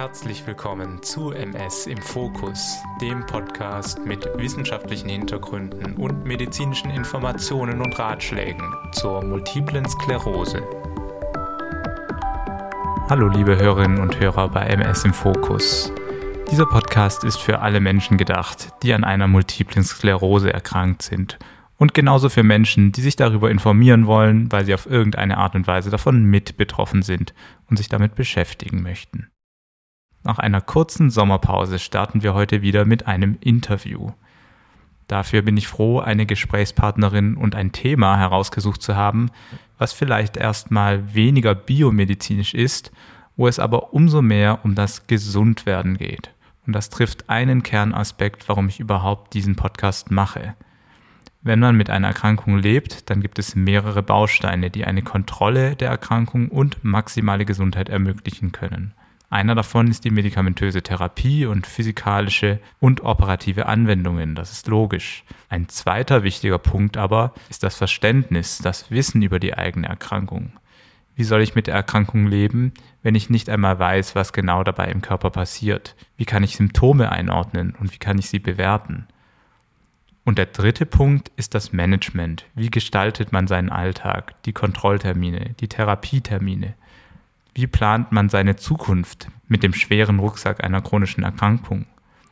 [0.00, 7.98] Herzlich willkommen zu MS im Fokus, dem Podcast mit wissenschaftlichen Hintergründen und medizinischen Informationen und
[7.98, 10.62] Ratschlägen zur multiplen Sklerose.
[13.10, 15.92] Hallo liebe Hörerinnen und Hörer bei MS im Fokus.
[16.50, 21.38] Dieser Podcast ist für alle Menschen gedacht, die an einer multiplen Sklerose erkrankt sind
[21.76, 25.66] und genauso für Menschen, die sich darüber informieren wollen, weil sie auf irgendeine Art und
[25.66, 27.34] Weise davon mit betroffen sind
[27.68, 29.28] und sich damit beschäftigen möchten.
[30.22, 34.12] Nach einer kurzen Sommerpause starten wir heute wieder mit einem Interview.
[35.08, 39.30] Dafür bin ich froh, eine Gesprächspartnerin und ein Thema herausgesucht zu haben,
[39.78, 42.92] was vielleicht erstmal weniger biomedizinisch ist,
[43.36, 46.30] wo es aber umso mehr um das Gesundwerden geht.
[46.66, 50.54] Und das trifft einen Kernaspekt, warum ich überhaupt diesen Podcast mache.
[51.42, 55.88] Wenn man mit einer Erkrankung lebt, dann gibt es mehrere Bausteine, die eine Kontrolle der
[55.88, 58.92] Erkrankung und maximale Gesundheit ermöglichen können.
[59.32, 65.22] Einer davon ist die medikamentöse Therapie und physikalische und operative Anwendungen, das ist logisch.
[65.48, 70.52] Ein zweiter wichtiger Punkt aber ist das Verständnis, das Wissen über die eigene Erkrankung.
[71.14, 72.72] Wie soll ich mit der Erkrankung leben,
[73.04, 75.94] wenn ich nicht einmal weiß, was genau dabei im Körper passiert?
[76.16, 79.06] Wie kann ich Symptome einordnen und wie kann ich sie bewerten?
[80.24, 82.46] Und der dritte Punkt ist das Management.
[82.54, 86.74] Wie gestaltet man seinen Alltag, die Kontrolltermine, die Therapietermine?
[87.54, 91.86] Wie plant man seine Zukunft mit dem schweren Rucksack einer chronischen Erkrankung?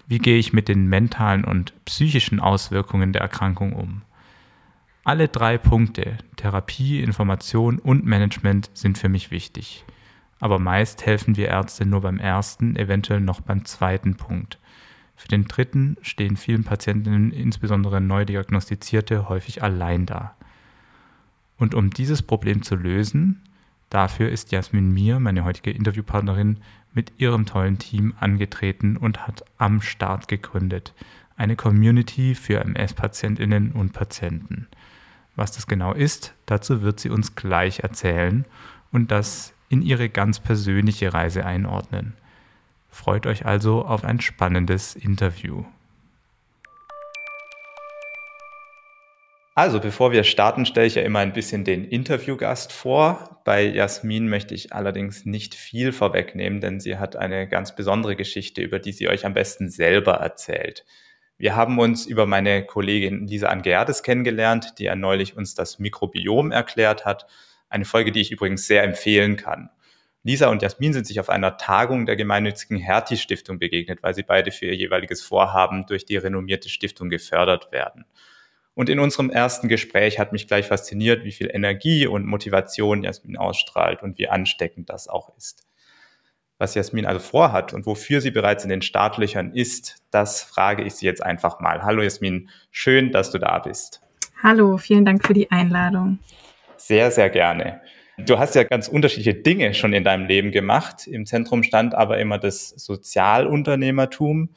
[0.06, 4.02] Wie gehe ich mit den mentalen und psychischen Auswirkungen der Erkrankung um?
[5.04, 9.84] Alle drei Punkte, Therapie, Information und Management, sind für mich wichtig.
[10.40, 14.58] Aber meist helfen wir Ärzte nur beim ersten, eventuell noch beim zweiten Punkt.
[15.16, 20.36] Für den dritten stehen vielen Patientinnen, insbesondere neu diagnostizierte, häufig allein da.
[21.56, 23.42] Und um dieses Problem zu lösen,
[23.90, 26.58] dafür ist Jasmin Mir, meine heutige Interviewpartnerin,
[26.94, 30.94] mit ihrem tollen Team angetreten und hat am Start gegründet.
[31.36, 34.66] Eine Community für MS-Patientinnen und Patienten.
[35.36, 38.44] Was das genau ist, dazu wird sie uns gleich erzählen
[38.90, 42.14] und das in ihre ganz persönliche Reise einordnen.
[42.90, 45.64] Freut euch also auf ein spannendes Interview.
[49.58, 53.40] Also, bevor wir starten, stelle ich ja immer ein bisschen den Interviewgast vor.
[53.44, 58.62] Bei Jasmin möchte ich allerdings nicht viel vorwegnehmen, denn sie hat eine ganz besondere Geschichte,
[58.62, 60.84] über die sie euch am besten selber erzählt.
[61.38, 66.52] Wir haben uns über meine Kollegin Lisa Angerdes kennengelernt, die ja neulich uns das Mikrobiom
[66.52, 67.26] erklärt hat.
[67.68, 69.70] Eine Folge, die ich übrigens sehr empfehlen kann.
[70.22, 74.52] Lisa und Jasmin sind sich auf einer Tagung der gemeinnützigen Hertie-Stiftung begegnet, weil sie beide
[74.52, 78.04] für ihr jeweiliges Vorhaben durch die renommierte Stiftung gefördert werden.
[78.78, 83.36] Und in unserem ersten Gespräch hat mich gleich fasziniert, wie viel Energie und Motivation Jasmin
[83.36, 85.66] ausstrahlt und wie ansteckend das auch ist.
[86.58, 90.94] Was Jasmin also vorhat und wofür sie bereits in den Startlöchern ist, das frage ich
[90.94, 91.82] sie jetzt einfach mal.
[91.82, 94.00] Hallo Jasmin, schön, dass du da bist.
[94.44, 96.20] Hallo, vielen Dank für die Einladung.
[96.76, 97.80] Sehr, sehr gerne.
[98.16, 101.08] Du hast ja ganz unterschiedliche Dinge schon in deinem Leben gemacht.
[101.08, 104.50] Im Zentrum stand aber immer das Sozialunternehmertum.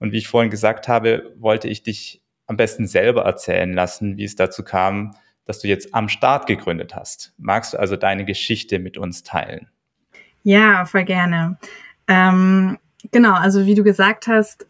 [0.00, 4.24] Und wie ich vorhin gesagt habe, wollte ich dich am besten selber erzählen lassen, wie
[4.24, 5.14] es dazu kam,
[5.44, 7.32] dass du jetzt am Start gegründet hast.
[7.38, 9.68] Magst du also deine Geschichte mit uns teilen?
[10.42, 11.58] Ja, voll gerne.
[12.08, 12.78] Ähm,
[13.12, 14.66] genau, also wie du gesagt hast,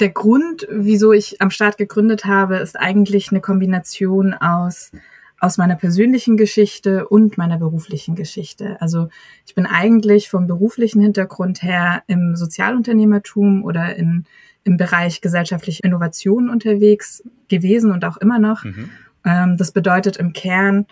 [0.00, 4.92] der Grund, wieso ich am Start gegründet habe, ist eigentlich eine Kombination aus
[5.40, 8.76] aus meiner persönlichen Geschichte und meiner beruflichen Geschichte.
[8.80, 9.08] Also
[9.46, 14.24] ich bin eigentlich vom beruflichen Hintergrund her im Sozialunternehmertum oder in,
[14.64, 18.64] im Bereich gesellschaftliche Innovation unterwegs gewesen und auch immer noch.
[18.64, 18.90] Mhm.
[19.24, 20.86] Ähm, das bedeutet im Kern,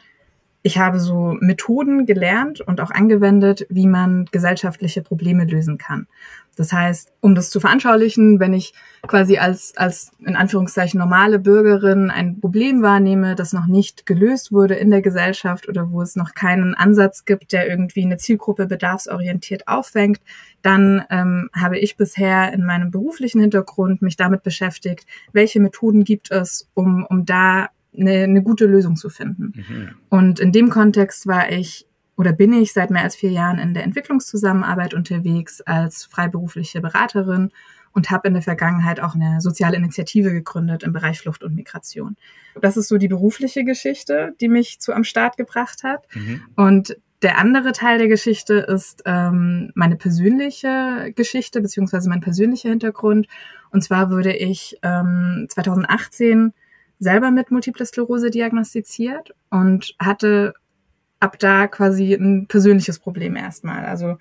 [0.67, 6.09] ich habe so Methoden gelernt und auch angewendet, wie man gesellschaftliche Probleme lösen kann.
[6.57, 8.75] Das heißt, um das zu veranschaulichen, wenn ich
[9.07, 14.75] quasi als, als in Anführungszeichen normale Bürgerin ein Problem wahrnehme, das noch nicht gelöst wurde
[14.75, 19.69] in der Gesellschaft oder wo es noch keinen Ansatz gibt, der irgendwie eine Zielgruppe bedarfsorientiert
[19.69, 20.19] auffängt,
[20.63, 26.33] dann ähm, habe ich bisher in meinem beruflichen Hintergrund mich damit beschäftigt, welche Methoden gibt
[26.33, 29.53] es, um, um da eine, eine gute Lösung zu finden.
[29.55, 29.89] Mhm.
[30.09, 33.75] Und in dem Kontext war ich oder bin ich seit mehr als vier Jahren in
[33.75, 37.51] der Entwicklungszusammenarbeit unterwegs als freiberufliche Beraterin
[37.93, 42.17] und habe in der Vergangenheit auch eine soziale Initiative gegründet im Bereich Flucht und Migration.
[42.61, 46.07] Das ist so die berufliche Geschichte, die mich zu am Start gebracht hat.
[46.15, 46.43] Mhm.
[46.57, 53.29] Und der andere Teil der Geschichte ist ähm, meine persönliche Geschichte beziehungsweise mein persönlicher Hintergrund.
[53.71, 56.53] Und zwar wurde ich ähm, 2018
[56.99, 60.55] selber mit Multiple Sklerose diagnostiziert und hatte
[61.21, 63.85] ab da quasi ein persönliches Problem erstmal.
[63.85, 64.17] Also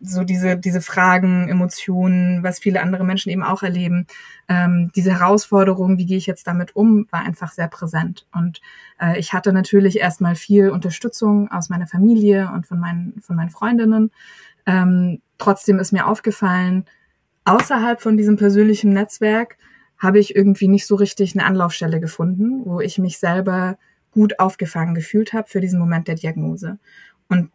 [0.00, 4.06] so diese, diese Fragen, Emotionen, was viele andere Menschen eben auch erleben,
[4.48, 8.26] ähm, diese Herausforderung, wie gehe ich jetzt damit um, war einfach sehr präsent.
[8.32, 8.60] Und
[9.00, 13.50] äh, ich hatte natürlich erstmal viel Unterstützung aus meiner Familie und von meinen, von meinen
[13.50, 14.10] Freundinnen.
[14.66, 16.84] Ähm, trotzdem ist mir aufgefallen,
[17.44, 19.56] außerhalb von diesem persönlichen Netzwerk
[19.98, 23.78] habe ich irgendwie nicht so richtig eine Anlaufstelle gefunden, wo ich mich selber
[24.10, 26.78] gut aufgefangen gefühlt habe für diesen Moment der Diagnose.
[27.28, 27.50] Und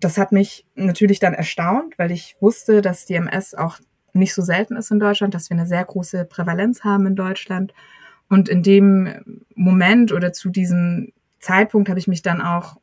[0.00, 3.78] das hat mich natürlich dann erstaunt, weil ich wusste, dass die MS auch
[4.12, 7.72] nicht so selten ist in Deutschland, dass wir eine sehr große Prävalenz haben in Deutschland.
[8.28, 12.76] Und in dem Moment oder zu diesem Zeitpunkt habe ich mich dann auch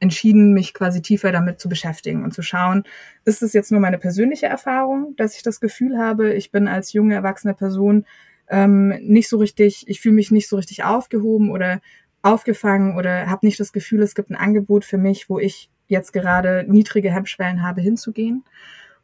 [0.00, 2.84] entschieden, mich quasi tiefer damit zu beschäftigen und zu schauen,
[3.24, 6.92] ist es jetzt nur meine persönliche Erfahrung, dass ich das Gefühl habe, ich bin als
[6.92, 8.04] junge erwachsene Person
[8.48, 11.80] ähm, nicht so richtig, ich fühle mich nicht so richtig aufgehoben oder
[12.22, 16.12] aufgefangen oder habe nicht das Gefühl, es gibt ein Angebot für mich, wo ich jetzt
[16.12, 18.44] gerade niedrige Hemmschwellen habe, hinzugehen.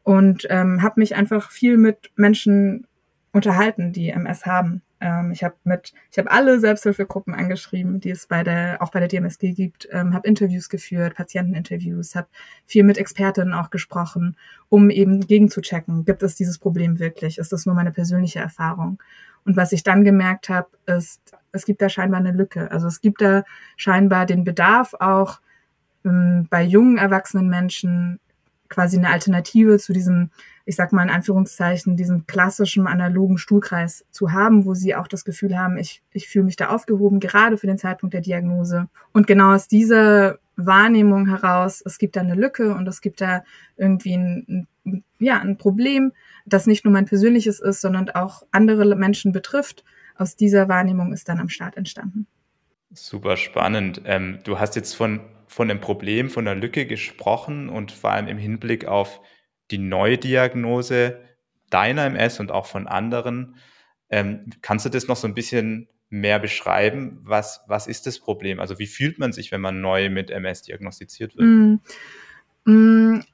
[0.02, 2.87] Und ähm, habe mich einfach viel mit Menschen
[3.32, 4.82] unterhalten, die MS haben.
[5.00, 9.00] Ähm, ich habe mit, ich habe alle Selbsthilfegruppen angeschrieben, die es bei der, auch bei
[9.00, 12.28] der DMSG gibt, ähm, habe Interviews geführt, Patienteninterviews, habe
[12.66, 14.37] viel mit Expertinnen auch gesprochen,
[14.69, 17.38] um eben gegenzuchecken, gibt es dieses Problem wirklich?
[17.38, 19.02] Ist das nur meine persönliche Erfahrung?
[19.44, 21.20] Und was ich dann gemerkt habe, ist,
[21.52, 22.70] es gibt da scheinbar eine Lücke.
[22.70, 23.44] Also es gibt da
[23.76, 25.40] scheinbar den Bedarf auch
[26.04, 28.20] ähm, bei jungen erwachsenen Menschen
[28.69, 30.31] quasi eine Alternative zu diesem,
[30.64, 35.25] ich sag mal in Anführungszeichen, diesem klassischen analogen Stuhlkreis zu haben, wo sie auch das
[35.25, 38.88] Gefühl haben, ich, ich fühle mich da aufgehoben, gerade für den Zeitpunkt der Diagnose.
[39.12, 43.42] Und genau aus dieser Wahrnehmung heraus, es gibt da eine Lücke und es gibt da
[43.76, 46.12] irgendwie ein, ein ja, ein Problem,
[46.52, 49.85] das nicht nur mein persönliches ist, sondern auch andere Menschen betrifft.
[50.17, 52.26] Aus dieser Wahrnehmung ist dann am Start entstanden.
[52.93, 54.02] Super spannend.
[54.05, 55.20] Ähm, du hast jetzt von
[55.50, 59.20] von einem Problem, von einer Lücke gesprochen und vor allem im Hinblick auf
[59.73, 61.19] die Neudiagnose
[61.70, 63.56] deiner MS und auch von anderen.
[64.11, 67.19] Ähm, kannst du das noch so ein bisschen mehr beschreiben?
[67.23, 68.61] Was, was ist das Problem?
[68.61, 71.49] Also wie fühlt man sich, wenn man neu mit MS diagnostiziert wird?
[71.49, 73.25] Mm, mm,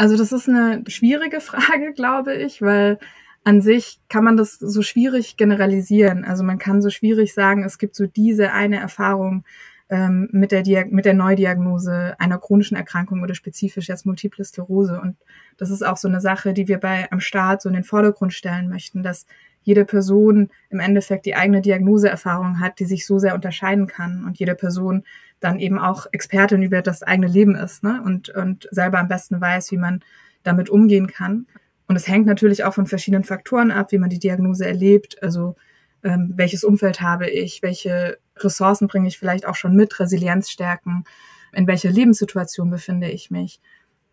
[0.00, 2.98] also das ist eine schwierige Frage, glaube ich, weil
[3.44, 6.24] an sich kann man das so schwierig generalisieren.
[6.24, 9.44] Also man kann so schwierig sagen, es gibt so diese eine Erfahrung,
[9.90, 14.98] ähm, mit, der mit der Neudiagnose einer chronischen Erkrankung oder spezifisch jetzt Multiple Sklerose.
[14.98, 15.16] Und
[15.58, 18.32] das ist auch so eine Sache, die wir bei am Start so in den Vordergrund
[18.32, 19.26] stellen möchten, dass
[19.62, 24.38] jede Person im Endeffekt die eigene Diagnoseerfahrung hat, die sich so sehr unterscheiden kann und
[24.38, 25.04] jede Person
[25.38, 28.02] dann eben auch Expertin über das eigene Leben ist ne?
[28.04, 30.00] und, und selber am besten weiß, wie man
[30.42, 31.46] damit umgehen kann.
[31.86, 35.22] Und es hängt natürlich auch von verschiedenen Faktoren ab, wie man die Diagnose erlebt.
[35.22, 35.56] Also
[36.02, 41.04] ähm, welches Umfeld habe ich, welche Ressourcen bringe ich vielleicht auch schon mit, Resilienzstärken,
[41.52, 43.60] in welcher Lebenssituation befinde ich mich.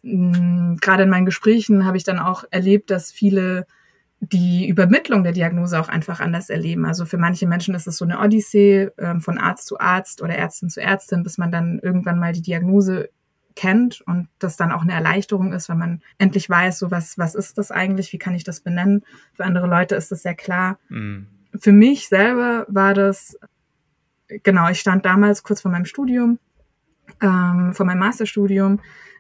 [0.04, 3.68] Hm, gerade in meinen Gesprächen habe ich dann auch erlebt, dass viele
[4.20, 6.86] die Übermittlung der Diagnose auch einfach anders erleben.
[6.86, 10.36] Also für manche Menschen ist es so eine Odyssee ähm, von Arzt zu Arzt oder
[10.36, 13.10] Ärztin zu Ärztin, bis man dann irgendwann mal die Diagnose
[13.56, 17.36] kennt und das dann auch eine Erleichterung ist, wenn man endlich weiß, so was, was
[17.36, 19.04] ist das eigentlich, wie kann ich das benennen.
[19.34, 20.80] Für andere Leute ist das sehr klar.
[20.90, 21.28] Mhm
[21.60, 23.38] für mich selber war das,
[24.28, 26.40] genau, ich stand damals kurz vor meinem Studium,
[27.22, 28.80] ähm, vor meinem Masterstudium.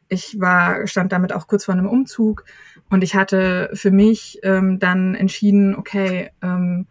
[0.09, 2.45] Ich war, stand damit auch kurz vor einem Umzug
[2.89, 6.87] und ich hatte für mich ähm, dann entschieden, okay, ähm,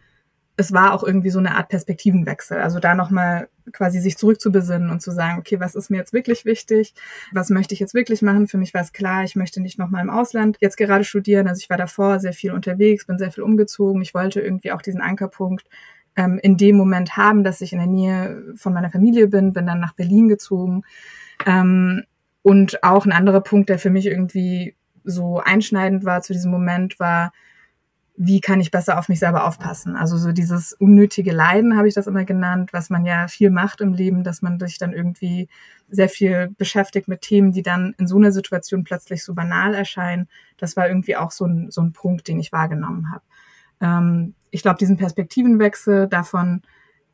[0.58, 2.58] es war auch irgendwie so eine Art Perspektivenwechsel.
[2.58, 6.44] Also da nochmal quasi sich zurückzubesinnen und zu sagen, okay, was ist mir jetzt wirklich
[6.44, 6.94] wichtig?
[7.32, 8.48] Was möchte ich jetzt wirklich machen?
[8.48, 11.46] Für mich war es klar, ich möchte nicht nochmal im Ausland jetzt gerade studieren.
[11.46, 14.00] Also ich war davor sehr viel unterwegs, bin sehr viel umgezogen.
[14.00, 15.66] Ich wollte irgendwie auch diesen Ankerpunkt
[16.16, 19.66] ähm, in dem Moment haben, dass ich in der Nähe von meiner Familie bin, bin
[19.66, 20.82] dann nach Berlin gezogen.
[21.44, 22.04] Ähm,
[22.40, 24.74] und auch ein anderer Punkt, der für mich irgendwie
[25.06, 27.32] so einschneidend war zu diesem Moment, war,
[28.18, 29.94] wie kann ich besser auf mich selber aufpassen?
[29.94, 33.80] Also so dieses unnötige Leiden habe ich das immer genannt, was man ja viel macht
[33.80, 35.48] im Leben, dass man sich dann irgendwie
[35.88, 40.28] sehr viel beschäftigt mit Themen, die dann in so einer Situation plötzlich so banal erscheinen.
[40.56, 43.22] Das war irgendwie auch so ein, so ein Punkt, den ich wahrgenommen habe.
[43.80, 46.62] Ähm, ich glaube, diesen Perspektivenwechsel davon,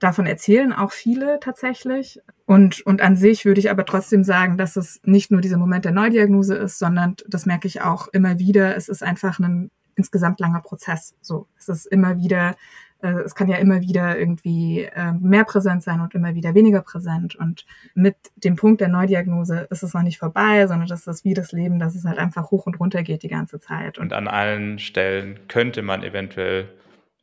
[0.03, 2.21] davon erzählen auch viele tatsächlich.
[2.47, 5.85] Und, und an sich würde ich aber trotzdem sagen, dass es nicht nur dieser Moment
[5.85, 8.77] der Neudiagnose ist, sondern das merke ich auch immer wieder.
[8.77, 11.15] Es ist einfach ein insgesamt langer Prozess.
[11.21, 12.57] So, es ist immer wieder,
[13.03, 16.83] äh, es kann ja immer wieder irgendwie äh, mehr präsent sein und immer wieder weniger
[16.83, 17.37] präsent.
[17.37, 21.35] Und mit dem Punkt der Neudiagnose ist es noch nicht vorbei, sondern das ist wie
[21.35, 23.99] das Leben, dass es halt einfach hoch und runter geht die ganze Zeit.
[23.99, 26.69] Und, an allen Stellen könnte man eventuell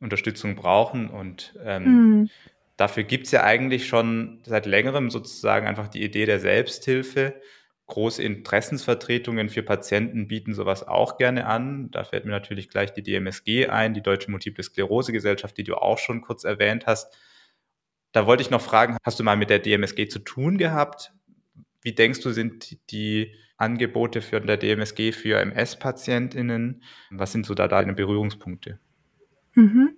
[0.00, 2.30] Unterstützung brauchen und ähm, mm.
[2.80, 7.38] Dafür gibt es ja eigentlich schon seit längerem sozusagen einfach die Idee der Selbsthilfe.
[7.88, 11.90] Große Interessensvertretungen für Patienten bieten sowas auch gerne an.
[11.90, 15.74] Da fällt mir natürlich gleich die DMSG ein, die Deutsche Multiple Sklerose Gesellschaft, die du
[15.74, 17.14] auch schon kurz erwähnt hast.
[18.12, 21.12] Da wollte ich noch fragen, hast du mal mit der DMSG zu tun gehabt?
[21.82, 26.82] Wie denkst du, sind die Angebote für der DMSG für MS-PatientInnen?
[27.10, 28.80] Was sind so da deine Berührungspunkte?
[29.52, 29.89] Mhm.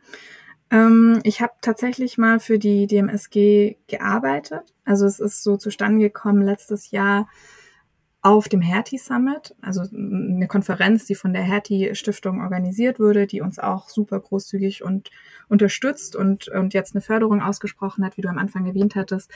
[0.73, 4.75] Ähm, ich habe tatsächlich mal für die DMSG gearbeitet.
[4.85, 7.29] Also es ist so zustande gekommen letztes Jahr
[8.25, 13.41] auf dem Hertie Summit, also eine Konferenz, die von der Hertie Stiftung organisiert wurde, die
[13.41, 15.11] uns auch super großzügig und
[15.49, 19.33] unterstützt und, und jetzt eine Förderung ausgesprochen hat, wie du am Anfang erwähnt hattest.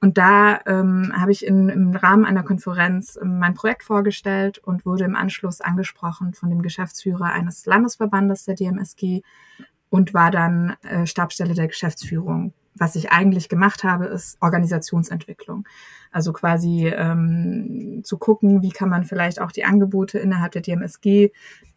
[0.00, 4.86] Und da ähm, habe ich in, im Rahmen einer Konferenz ähm, mein Projekt vorgestellt und
[4.86, 9.22] wurde im Anschluss angesprochen von dem Geschäftsführer eines Landesverbandes der DMSG,
[9.90, 12.52] und war dann äh, Stabsstelle der Geschäftsführung.
[12.74, 15.66] Was ich eigentlich gemacht habe, ist Organisationsentwicklung.
[16.12, 21.30] Also quasi ähm, zu gucken, wie kann man vielleicht auch die Angebote innerhalb der DMSG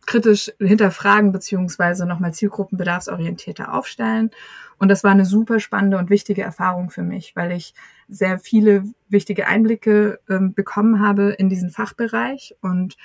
[0.06, 4.32] kritisch hinterfragen beziehungsweise nochmal zielgruppenbedarfsorientierter aufstellen.
[4.78, 7.74] Und das war eine super spannende und wichtige Erfahrung für mich, weil ich
[8.08, 12.98] sehr viele wichtige Einblicke ähm, bekommen habe in diesen Fachbereich und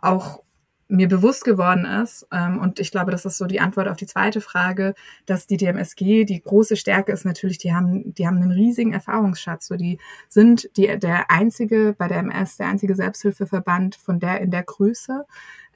[0.00, 0.42] auch
[0.88, 4.06] mir bewusst geworden ist, ähm, und ich glaube, das ist so die Antwort auf die
[4.06, 4.94] zweite Frage,
[5.26, 9.68] dass die DMSG, die große Stärke ist natürlich, die haben, die haben einen riesigen Erfahrungsschatz.
[9.68, 9.98] So, die
[10.28, 15.24] sind die, der einzige, bei der MS, der einzige Selbsthilfeverband von der in der Größe,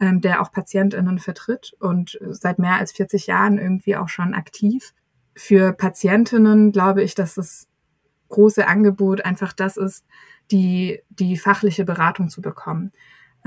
[0.01, 4.93] ähm, der auch PatientInnen vertritt und seit mehr als 40 Jahren irgendwie auch schon aktiv.
[5.35, 7.69] Für Patientinnen glaube ich, dass das
[8.29, 10.05] große Angebot einfach das ist,
[10.51, 12.93] die, die fachliche Beratung zu bekommen.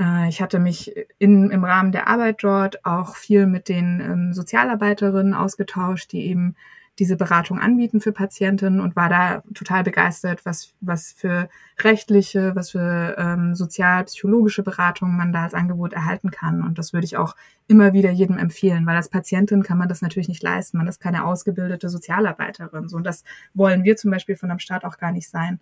[0.00, 4.32] Äh, ich hatte mich in, im Rahmen der Arbeit dort auch viel mit den ähm,
[4.32, 6.56] Sozialarbeiterinnen ausgetauscht, die eben
[6.98, 12.72] diese Beratung anbieten für Patientinnen und war da total begeistert, was, was für rechtliche, was
[12.72, 16.62] für ähm, sozial-psychologische Beratung man da als Angebot erhalten kann.
[16.62, 17.36] Und das würde ich auch
[17.68, 20.76] immer wieder jedem empfehlen, weil als Patientin kann man das natürlich nicht leisten.
[20.76, 22.90] Man ist keine ausgebildete Sozialarbeiterin.
[22.90, 25.58] So, und das wollen wir zum Beispiel von einem Staat auch gar nicht sein.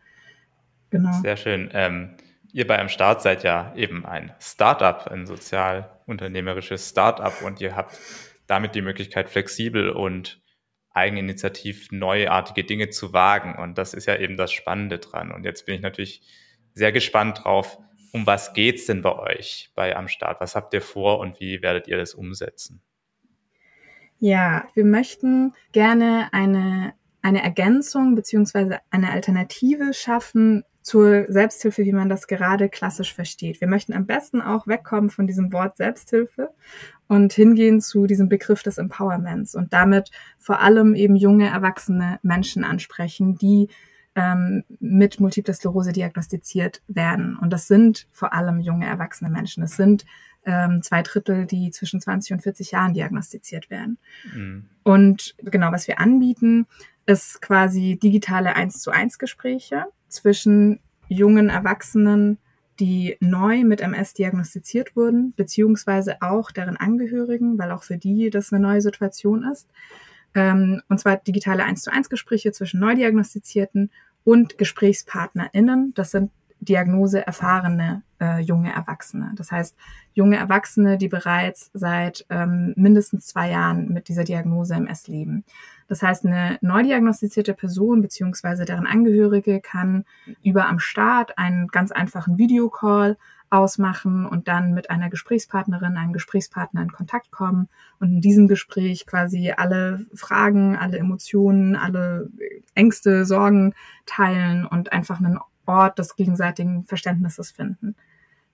[0.90, 1.12] Genau.
[1.23, 1.71] Sehr schön.
[1.73, 2.11] Ähm
[2.52, 7.99] ihr bei einem Start seid ja eben ein Startup, ein sozialunternehmerisches Startup und ihr habt
[8.47, 10.40] damit die Möglichkeit, flexibel und
[10.90, 13.55] eigeninitiativ neuartige Dinge zu wagen.
[13.55, 15.31] Und das ist ja eben das Spannende dran.
[15.31, 16.23] Und jetzt bin ich natürlich
[16.75, 17.78] sehr gespannt drauf,
[18.12, 20.40] um was geht's denn bei euch bei Am Start?
[20.40, 22.83] Was habt ihr vor und wie werdet ihr das umsetzen?
[24.19, 32.09] Ja, wir möchten gerne eine, eine Ergänzung beziehungsweise eine Alternative schaffen zur Selbsthilfe, wie man
[32.09, 33.61] das gerade klassisch versteht.
[33.61, 36.49] Wir möchten am besten auch wegkommen von diesem Wort Selbsthilfe
[37.09, 42.64] und hingehen zu diesem Begriff des Empowerments und damit vor allem eben junge, erwachsene Menschen
[42.64, 43.68] ansprechen, die
[44.14, 47.37] ähm, mit Multiple Sklerose diagnostiziert werden.
[47.37, 49.62] Und das sind vor allem junge, erwachsene Menschen.
[49.64, 50.07] Es sind
[50.47, 53.99] ähm, zwei Drittel, die zwischen 20 und 40 Jahren diagnostiziert werden.
[54.35, 54.71] Mhm.
[54.85, 56.66] Und genau, was wir anbieten,
[57.04, 62.38] ist quasi digitale 1 zu 1 Gespräche zwischen jungen Erwachsenen,
[62.81, 68.53] die neu mit MS diagnostiziert wurden, beziehungsweise auch deren Angehörigen, weil auch für die das
[68.53, 69.69] eine neue Situation ist.
[70.35, 73.91] Ähm, und zwar digitale 1 zu 1 Gespräche zwischen Neudiagnostizierten
[74.25, 75.95] und GesprächspartnerInnen.
[75.95, 79.33] Das sind Diagnose erfahrene äh, junge Erwachsene.
[79.37, 79.77] Das heißt,
[80.12, 85.45] junge Erwachsene, die bereits seit ähm, mindestens zwei Jahren mit dieser Diagnose MS leben.
[85.87, 90.05] Das heißt, eine neu diagnostizierte Person beziehungsweise deren Angehörige kann
[90.43, 93.17] über am Start einen ganz einfachen Videocall
[93.50, 99.07] ausmachen und dann mit einer Gesprächspartnerin, einem Gesprächspartner in Kontakt kommen und in diesem Gespräch
[99.07, 102.29] quasi alle Fragen, alle Emotionen, alle
[102.75, 103.75] Ängste, Sorgen
[104.05, 107.94] teilen und einfach einen Ort des gegenseitigen Verständnisses finden.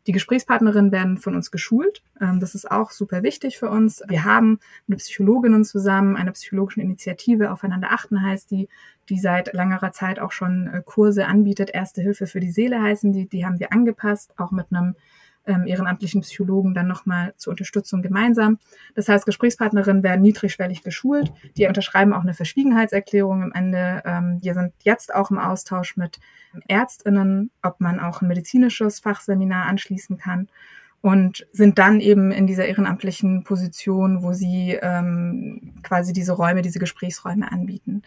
[0.07, 2.03] Die Gesprächspartnerinnen werden von uns geschult.
[2.21, 4.03] Ähm, das ist auch super wichtig für uns.
[4.07, 8.69] Wir haben mit Psychologinnen zusammen eine psychologische Initiative Aufeinander achten heißt die,
[9.09, 11.71] die seit längerer Zeit auch schon äh, Kurse anbietet.
[11.71, 13.27] Erste Hilfe für die Seele heißen die.
[13.27, 14.95] Die haben wir angepasst, auch mit einem
[15.47, 18.59] ähm, ehrenamtlichen Psychologen dann nochmal zur Unterstützung gemeinsam.
[18.95, 21.33] Das heißt, Gesprächspartnerinnen werden niedrigschwellig geschult.
[21.57, 24.03] Die unterschreiben auch eine Verschwiegenheitserklärung am Ende.
[24.05, 26.19] Ähm, wir sind jetzt auch im Austausch mit
[26.69, 30.49] Ärztinnen, ob man auch ein medizinisches Fachseminar anschließen kann
[31.01, 36.79] und sind dann eben in dieser ehrenamtlichen Position, wo sie ähm, quasi diese Räume, diese
[36.79, 38.03] Gesprächsräume anbieten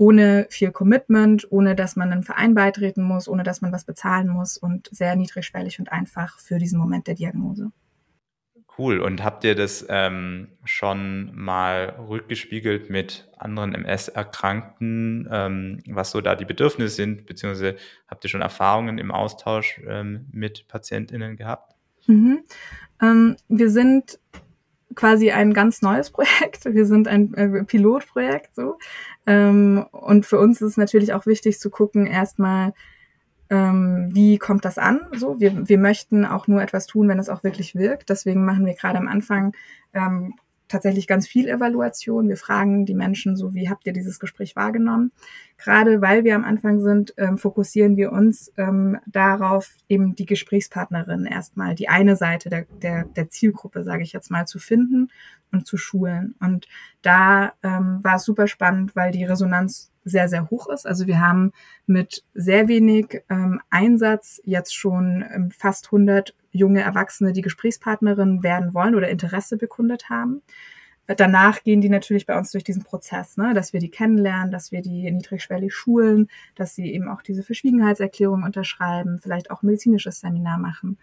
[0.00, 4.28] ohne viel Commitment, ohne dass man einen Verein beitreten muss, ohne dass man was bezahlen
[4.28, 7.70] muss und sehr niedrigschwellig und einfach für diesen Moment der Diagnose.
[8.78, 9.00] Cool.
[9.00, 16.34] Und habt ihr das ähm, schon mal rückgespiegelt mit anderen MS-Erkrankten, ähm, was so da
[16.34, 17.76] die Bedürfnisse sind, beziehungsweise
[18.08, 21.74] habt ihr schon Erfahrungen im Austausch ähm, mit PatientInnen gehabt?
[22.06, 22.42] Mhm.
[23.02, 24.18] Ähm, wir sind
[24.94, 26.64] quasi ein ganz neues Projekt.
[26.64, 28.78] Wir sind ein äh, Pilotprojekt so.
[29.26, 32.72] Ähm, und für uns ist es natürlich auch wichtig zu gucken, erstmal,
[33.50, 35.00] ähm, wie kommt das an?
[35.16, 38.08] So, wir, wir möchten auch nur etwas tun, wenn es auch wirklich wirkt.
[38.08, 39.52] Deswegen machen wir gerade am Anfang
[39.92, 40.34] ähm,
[40.70, 42.28] tatsächlich ganz viel Evaluation.
[42.28, 45.12] Wir fragen die Menschen so, wie habt ihr dieses Gespräch wahrgenommen?
[45.58, 51.26] Gerade weil wir am Anfang sind, ähm, fokussieren wir uns ähm, darauf, eben die Gesprächspartnerin
[51.26, 55.10] erstmal, die eine Seite der, der, der Zielgruppe, sage ich jetzt mal, zu finden
[55.52, 56.34] und zu schulen.
[56.40, 56.66] Und
[57.02, 60.86] da ähm, war es super spannend, weil die Resonanz sehr, sehr hoch ist.
[60.86, 61.52] Also wir haben
[61.86, 68.74] mit sehr wenig ähm, Einsatz jetzt schon ähm, fast 100 junge Erwachsene, die Gesprächspartnerin werden
[68.74, 70.42] wollen oder Interesse bekundet haben.
[71.16, 74.70] Danach gehen die natürlich bei uns durch diesen Prozess, ne, dass wir die kennenlernen, dass
[74.70, 80.58] wir die niedrigschwellig schulen, dass sie eben auch diese Verschwiegenheitserklärung unterschreiben, vielleicht auch medizinisches Seminar
[80.58, 80.98] machen.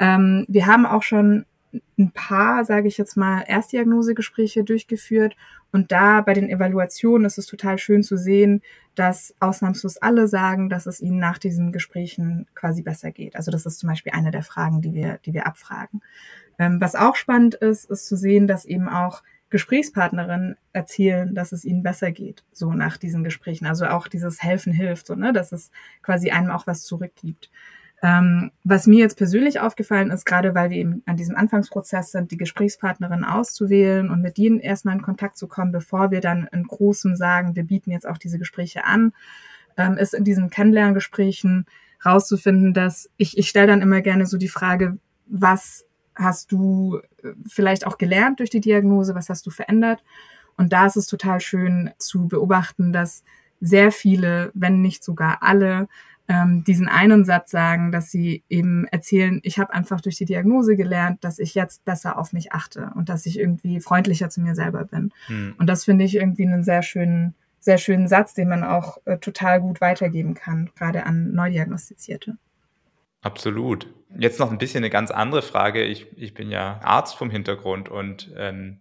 [0.00, 1.46] Ähm, wir haben auch schon
[1.98, 5.36] ein paar, sage ich jetzt mal, Erstdiagnosegespräche durchgeführt.
[5.72, 8.62] Und da bei den Evaluationen ist es total schön zu sehen,
[8.94, 13.36] dass ausnahmslos alle sagen, dass es ihnen nach diesen Gesprächen quasi besser geht.
[13.36, 16.00] Also das ist zum Beispiel eine der Fragen, die wir, die wir abfragen.
[16.58, 21.64] Ähm, was auch spannend ist, ist zu sehen, dass eben auch Gesprächspartnerinnen erzählen, dass es
[21.64, 23.66] ihnen besser geht, so nach diesen Gesprächen.
[23.66, 25.70] Also auch dieses Helfen hilft, so, ne, dass es
[26.02, 27.50] quasi einem auch was zurückgibt.
[28.02, 32.30] Ähm, was mir jetzt persönlich aufgefallen ist, gerade weil wir eben an diesem Anfangsprozess sind,
[32.30, 36.64] die Gesprächspartnerin auszuwählen und mit denen erstmal in Kontakt zu kommen, bevor wir dann in
[36.64, 39.12] großem sagen, wir bieten jetzt auch diese Gespräche an,
[39.78, 41.66] ähm, ist in diesen Kennenlerngesprächen
[42.04, 47.32] rauszufinden, dass ich, ich stelle dann immer gerne so die Frage, was hast du äh,
[47.48, 50.04] vielleicht auch gelernt durch die Diagnose, was hast du verändert?
[50.58, 53.22] Und da ist es total schön zu beobachten, dass
[53.60, 55.88] sehr viele, wenn nicht sogar alle,
[56.28, 60.76] ähm, diesen einen Satz sagen, dass sie eben erzählen, ich habe einfach durch die Diagnose
[60.76, 64.54] gelernt, dass ich jetzt besser auf mich achte und dass ich irgendwie freundlicher zu mir
[64.54, 65.12] selber bin.
[65.26, 65.54] Hm.
[65.58, 69.18] Und das finde ich irgendwie einen sehr schönen, sehr schönen Satz, den man auch äh,
[69.18, 72.36] total gut weitergeben kann, gerade an Neudiagnostizierte.
[73.22, 73.88] Absolut.
[74.18, 75.82] Jetzt noch ein bisschen eine ganz andere Frage.
[75.82, 78.80] Ich, ich bin ja Arzt vom Hintergrund und ähm,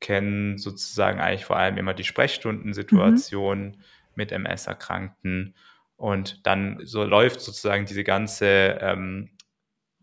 [0.00, 3.74] kenne sozusagen eigentlich vor allem immer die Sprechstundensituation mhm.
[4.14, 5.54] mit MS-Erkrankten.
[5.98, 9.30] Und dann so läuft sozusagen diese ganze ähm,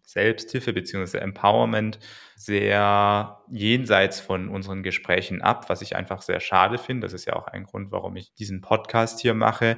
[0.03, 1.19] Selbsthilfe bzw.
[1.19, 1.99] Empowerment
[2.35, 7.05] sehr jenseits von unseren Gesprächen ab, was ich einfach sehr schade finde.
[7.05, 9.77] Das ist ja auch ein Grund, warum ich diesen Podcast hier mache.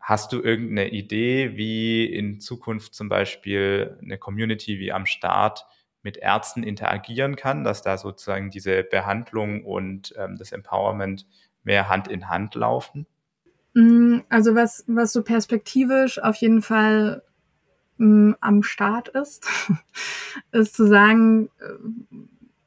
[0.00, 5.66] Hast du irgendeine Idee, wie in Zukunft zum Beispiel eine Community wie am Start
[6.02, 11.26] mit Ärzten interagieren kann, dass da sozusagen diese Behandlung und ähm, das Empowerment
[11.62, 13.06] mehr Hand in Hand laufen?
[13.74, 17.22] Mm, also was, was so perspektivisch auf jeden Fall
[17.98, 19.46] m, mm, am Start ist,
[20.52, 22.16] ist zu sagen, äh,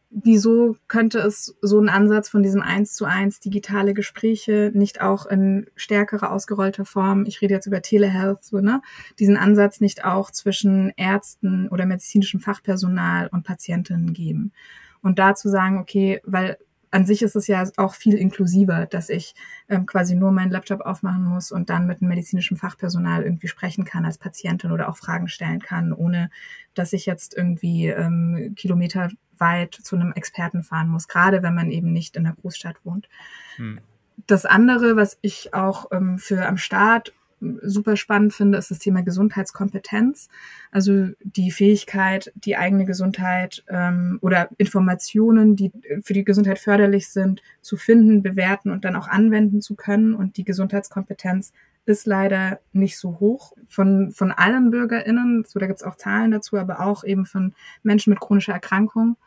[0.10, 5.26] wieso könnte es so einen Ansatz von diesem eins zu eins digitale Gespräche nicht auch
[5.26, 8.82] in stärkere ausgerollter Form, ich rede jetzt über Telehealth, so, ne,
[9.20, 14.54] diesen Ansatz nicht auch zwischen Ärzten oder medizinischem Fachpersonal und Patientinnen geben.
[15.02, 16.58] Und da zu sagen, okay, weil
[16.96, 19.36] an sich ist es ja auch viel inklusiver, dass ich
[19.68, 23.84] ähm, quasi nur meinen Laptop aufmachen muss und dann mit einem medizinischen Fachpersonal irgendwie sprechen
[23.84, 26.30] kann als Patientin oder auch Fragen stellen kann, ohne
[26.74, 31.70] dass ich jetzt irgendwie ähm, Kilometer weit zu einem Experten fahren muss, gerade wenn man
[31.70, 33.10] eben nicht in der Großstadt wohnt.
[33.58, 33.82] Hm.
[34.26, 39.02] Das andere, was ich auch ähm, für am Start super spannend finde, ist das Thema
[39.04, 40.30] Gesundheitskompetenz.
[40.72, 45.72] Also die Fähigkeit, die eigene Gesundheit ähm, oder Informationen, die
[46.04, 50.16] für die Gesundheit förderlich sind, zu finden, bewerten und dann auch anwenden zu können.
[50.16, 51.54] Und die Gesundheitskompetenz
[51.86, 55.46] ist leider nicht so hoch von, von allen BürgerInnen.
[55.48, 59.18] So, da gibt es auch Zahlen dazu, aber auch eben von Menschen mit chronischer Erkrankung.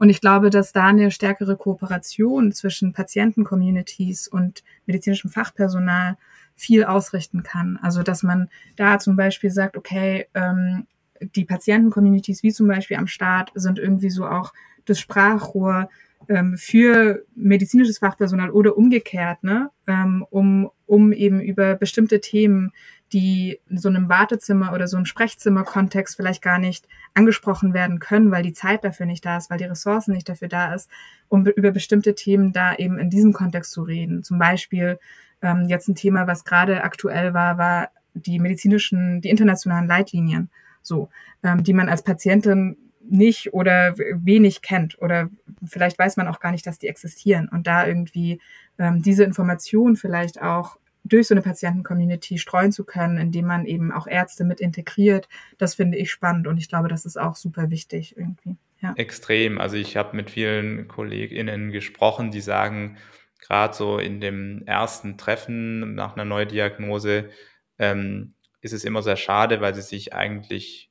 [0.00, 6.16] Und ich glaube, dass da eine stärkere Kooperation zwischen Patienten-Communities und medizinischem Fachpersonal
[6.56, 7.78] viel ausrichten kann.
[7.82, 10.86] Also dass man da zum Beispiel sagt, okay, ähm,
[11.20, 14.54] die Patienten-Communities wie zum Beispiel am Start sind irgendwie so auch
[14.86, 15.90] das Sprachrohr
[16.30, 22.72] ähm, für medizinisches Fachpersonal oder umgekehrt, ne, ähm, um, um eben über bestimmte Themen,
[23.12, 28.30] die in so einem Wartezimmer oder so einem Sprechzimmer-Kontext vielleicht gar nicht angesprochen werden können,
[28.30, 30.88] weil die Zeit dafür nicht da ist, weil die Ressourcen nicht dafür da ist,
[31.28, 34.22] um über bestimmte Themen da eben in diesem Kontext zu reden.
[34.22, 34.98] Zum Beispiel
[35.42, 40.50] ähm, jetzt ein Thema, was gerade aktuell war, war die medizinischen, die internationalen Leitlinien,
[40.82, 41.08] so,
[41.42, 45.30] ähm, die man als Patientin nicht oder wenig kennt oder
[45.64, 48.40] vielleicht weiß man auch gar nicht, dass die existieren und da irgendwie
[48.78, 53.92] ähm, diese Information vielleicht auch durch so eine Patienten-Community streuen zu können, indem man eben
[53.92, 57.70] auch Ärzte mit integriert, das finde ich spannend und ich glaube, das ist auch super
[57.70, 58.56] wichtig irgendwie.
[58.82, 58.94] Ja.
[58.96, 59.60] Extrem.
[59.60, 62.96] Also ich habe mit vielen KollegInnen gesprochen, die sagen,
[63.40, 67.30] gerade so in dem ersten Treffen nach einer Neudiagnose
[67.78, 70.90] ähm, ist es immer sehr schade, weil sie sich eigentlich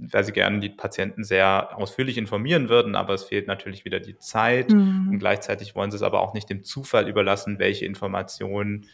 [0.00, 4.16] weil sie gerne die Patienten sehr ausführlich informieren würden, aber es fehlt natürlich wieder die
[4.16, 5.08] Zeit mhm.
[5.10, 8.86] und gleichzeitig wollen sie es aber auch nicht dem Zufall überlassen, welche Informationen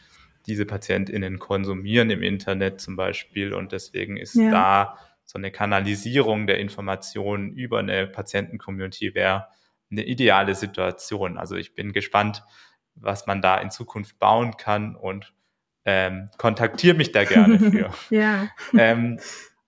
[0.47, 4.51] diese PatientInnen konsumieren im Internet zum Beispiel und deswegen ist ja.
[4.51, 9.49] da so eine Kanalisierung der Informationen über eine Patienten-Community wäre
[9.91, 11.39] eine ideale Situation.
[11.39, 12.43] Also ich bin gespannt,
[12.95, 15.33] was man da in Zukunft bauen kann und
[15.85, 17.91] ähm, kontaktiere mich da gerne für.
[18.11, 18.49] ja.
[18.77, 19.19] Ähm,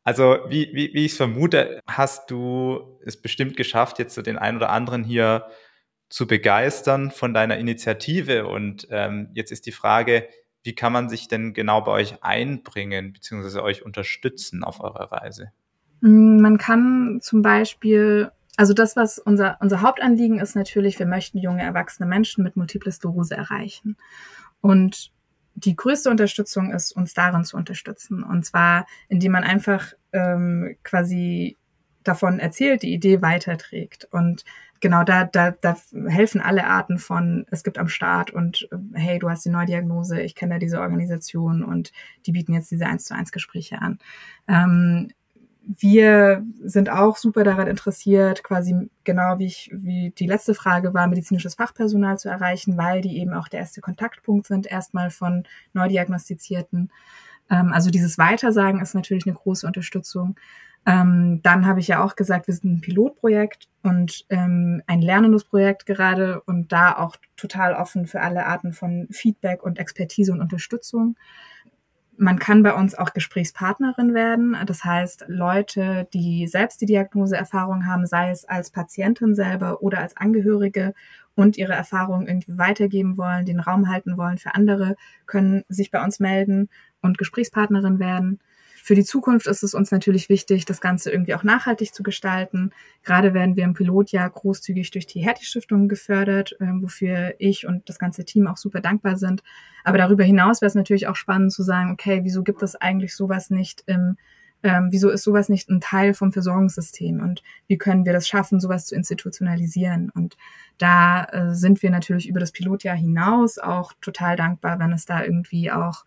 [0.04, 4.38] also wie, wie, wie ich es vermute, hast du es bestimmt geschafft, jetzt so den
[4.38, 5.46] einen oder anderen hier
[6.08, 8.46] zu begeistern von deiner Initiative.
[8.46, 10.28] Und ähm, jetzt ist die Frage,
[10.66, 13.60] wie kann man sich denn genau bei euch einbringen bzw.
[13.60, 15.52] euch unterstützen auf eurer Reise?
[16.00, 21.38] Mm, man kann zum Beispiel, also das, was unser, unser Hauptanliegen ist natürlich, wir möchten
[21.38, 23.96] junge erwachsene Menschen mit Multiple Sklerose erreichen.
[24.60, 25.12] Und
[25.54, 28.22] die größte Unterstützung ist, uns darin zu unterstützen.
[28.22, 31.56] Und zwar, indem man einfach ähm, quasi
[32.02, 34.06] davon erzählt, die Idee weiterträgt.
[34.10, 34.44] Und
[34.80, 39.18] genau da, da, da helfen alle Arten von, es gibt am Start und äh, hey,
[39.18, 41.92] du hast die Neudiagnose, ich kenne da diese Organisation und
[42.26, 43.98] die bieten jetzt diese 1 zu 1 Gespräche an.
[44.48, 45.08] Ähm,
[45.66, 51.08] wir sind auch super daran interessiert, quasi genau wie ich, wie die letzte Frage war,
[51.08, 56.92] medizinisches Fachpersonal zu erreichen, weil die eben auch der erste Kontaktpunkt sind, erstmal von Neudiagnostizierten.
[57.50, 60.36] Ähm, also dieses Weitersagen ist natürlich eine große Unterstützung.
[60.86, 65.42] Ähm, dann habe ich ja auch gesagt, wir sind ein Pilotprojekt und ähm, ein lernendes
[65.42, 70.40] Projekt gerade und da auch total offen für alle Arten von Feedback und Expertise und
[70.40, 71.16] Unterstützung.
[72.18, 74.56] Man kann bei uns auch Gesprächspartnerin werden.
[74.64, 80.16] Das heißt, Leute, die selbst die Diagnoseerfahrung haben, sei es als Patientin selber oder als
[80.16, 80.94] Angehörige
[81.34, 84.96] und ihre Erfahrungen irgendwie weitergeben wollen, den Raum halten wollen für andere,
[85.26, 86.70] können sich bei uns melden
[87.02, 88.38] und Gesprächspartnerin werden.
[88.86, 92.70] Für die Zukunft ist es uns natürlich wichtig, das Ganze irgendwie auch nachhaltig zu gestalten.
[93.02, 97.98] Gerade werden wir im Pilotjahr großzügig durch die Hertie-Stiftung gefördert, äh, wofür ich und das
[97.98, 99.42] ganze Team auch super dankbar sind.
[99.82, 103.16] Aber darüber hinaus wäre es natürlich auch spannend zu sagen, okay, wieso gibt es eigentlich
[103.16, 104.18] sowas nicht im
[104.62, 108.60] ähm, wieso ist sowas nicht ein Teil vom Versorgungssystem und wie können wir das schaffen,
[108.60, 110.10] sowas zu institutionalisieren?
[110.10, 110.36] Und
[110.78, 115.24] da äh, sind wir natürlich über das Pilotjahr hinaus auch total dankbar, wenn es da
[115.24, 116.04] irgendwie auch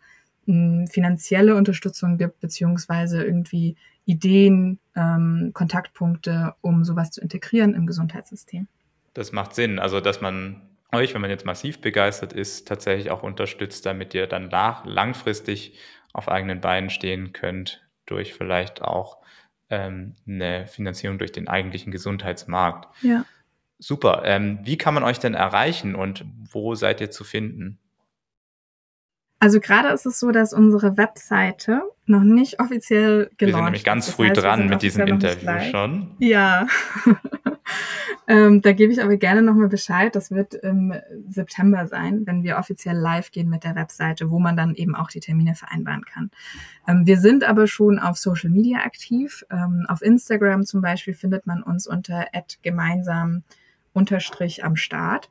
[0.88, 8.68] finanzielle Unterstützung gibt, beziehungsweise irgendwie Ideen, ähm, Kontaktpunkte, um sowas zu integrieren im Gesundheitssystem.
[9.14, 9.80] Das macht Sinn.
[9.80, 14.28] Also, dass man euch, wenn man jetzt massiv begeistert ist, tatsächlich auch unterstützt, damit ihr
[14.28, 15.78] dann nach, langfristig
[16.14, 19.20] auf eigenen Beinen stehen könnt, durch vielleicht auch
[19.70, 22.88] ähm, eine Finanzierung durch den eigentlichen Gesundheitsmarkt.
[23.04, 23.26] Ja.
[23.78, 24.24] Super.
[24.26, 27.78] Ähm, wie kann man euch denn erreichen und wo seid ihr zu finden?
[29.40, 33.40] Also gerade ist es so, dass unsere Webseite noch nicht offiziell gelauncht ist.
[33.40, 36.12] Wir sind nämlich ganz früh heißt, dran mit diesem Interview schon.
[36.20, 36.68] Ja.
[38.28, 40.14] ähm, da gebe ich aber gerne nochmal Bescheid.
[40.14, 40.94] Das wird im
[41.30, 45.10] September sein, wenn wir offiziell live gehen mit der Webseite, wo man dann eben auch
[45.10, 46.32] die Termine vereinbaren kann.
[46.86, 49.46] Ähm, wir sind aber schon auf Social Media aktiv.
[49.50, 52.26] Ähm, auf Instagram zum Beispiel findet man uns unter
[52.62, 53.44] gemeinsam
[53.94, 55.30] unterstrich am Start.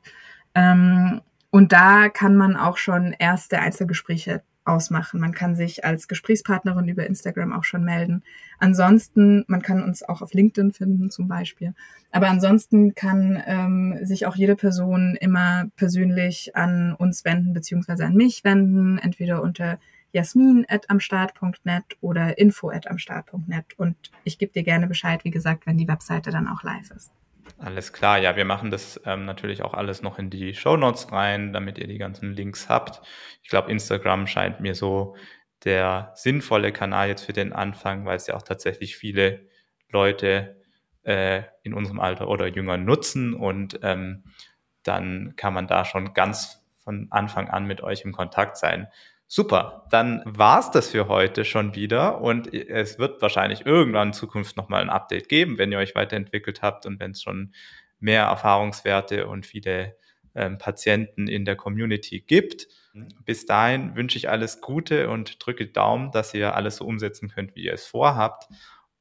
[0.55, 5.19] Ähm, und da kann man auch schon erste Einzelgespräche ausmachen.
[5.19, 8.23] Man kann sich als Gesprächspartnerin über Instagram auch schon melden.
[8.59, 11.73] Ansonsten, man kann uns auch auf LinkedIn finden zum Beispiel.
[12.11, 18.15] Aber ansonsten kann ähm, sich auch jede Person immer persönlich an uns wenden, beziehungsweise an
[18.15, 19.79] mich wenden, entweder unter
[20.11, 23.65] jasmin at amstart.net oder info at amstart.net.
[23.77, 27.11] Und ich gebe dir gerne Bescheid, wie gesagt, wenn die Webseite dann auch live ist.
[27.57, 31.11] Alles klar, ja, wir machen das ähm, natürlich auch alles noch in die Show Notes
[31.11, 33.01] rein, damit ihr die ganzen Links habt.
[33.43, 35.15] Ich glaube, Instagram scheint mir so
[35.65, 39.47] der sinnvolle Kanal jetzt für den Anfang, weil es ja auch tatsächlich viele
[39.89, 40.61] Leute
[41.03, 44.23] äh, in unserem Alter oder jünger nutzen und ähm,
[44.83, 48.87] dann kann man da schon ganz von Anfang an mit euch im Kontakt sein.
[49.31, 54.57] Super, dann war's das für heute schon wieder und es wird wahrscheinlich irgendwann in Zukunft
[54.57, 57.53] nochmal ein Update geben, wenn ihr euch weiterentwickelt habt und wenn es schon
[57.99, 59.95] mehr Erfahrungswerte und viele
[60.33, 62.69] ähm, Patienten in der Community gibt.
[63.23, 67.55] Bis dahin wünsche ich alles Gute und drücke Daumen, dass ihr alles so umsetzen könnt,
[67.55, 68.47] wie ihr es vorhabt.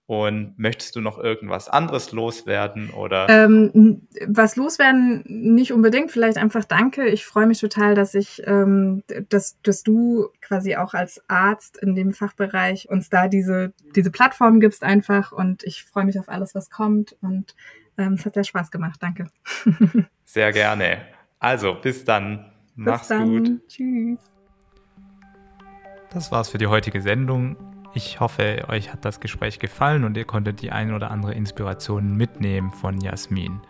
[0.09, 3.29] Und möchtest du noch irgendwas anderes loswerden oder?
[3.29, 7.07] Ähm, was loswerden nicht unbedingt, vielleicht einfach Danke.
[7.09, 11.95] Ich freue mich total, dass ich, ähm, dass, dass du quasi auch als Arzt in
[11.95, 15.31] dem Fachbereich uns da diese diese Plattform gibst einfach.
[15.33, 17.15] Und ich freue mich auf alles, was kommt.
[17.21, 17.55] Und
[17.99, 19.03] ähm, es hat sehr Spaß gemacht.
[19.03, 19.27] Danke.
[20.25, 21.03] Sehr gerne.
[21.39, 22.51] Also bis dann.
[22.77, 23.29] Bis Mach's dann.
[23.29, 23.69] gut.
[23.69, 24.21] Tschüss.
[26.11, 27.57] Das war's für die heutige Sendung.
[27.95, 32.17] Ich hoffe, euch hat das Gespräch gefallen und ihr konntet die ein oder andere Inspiration
[32.17, 33.61] mitnehmen von Jasmin.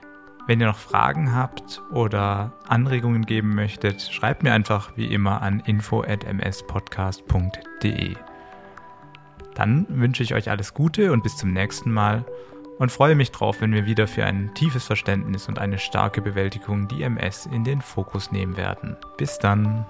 [0.47, 5.61] Wenn ihr noch Fragen habt oder Anregungen geben möchtet, schreibt mir einfach wie immer an
[5.61, 8.17] info@mspodcast.de.
[9.55, 12.25] Dann wünsche ich euch alles Gute und bis zum nächsten Mal
[12.79, 16.89] und freue mich drauf, wenn wir wieder für ein tiefes Verständnis und eine starke Bewältigung
[16.89, 18.97] die MS in den Fokus nehmen werden.
[19.17, 19.85] Bis dann.